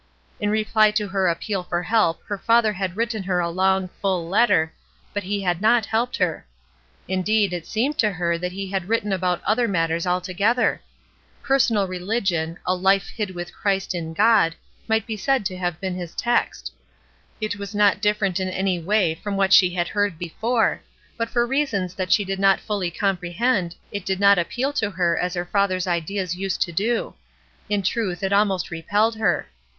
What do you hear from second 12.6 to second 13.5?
a '4ife hid